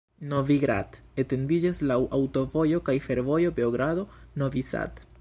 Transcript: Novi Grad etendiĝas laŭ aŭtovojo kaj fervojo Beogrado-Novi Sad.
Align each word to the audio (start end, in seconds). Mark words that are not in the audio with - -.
Novi 0.29 0.55
Grad 0.61 0.97
etendiĝas 1.23 1.83
laŭ 1.91 1.99
aŭtovojo 2.21 2.83
kaj 2.91 2.99
fervojo 3.09 3.55
Beogrado-Novi 3.61 4.69
Sad. 4.75 5.09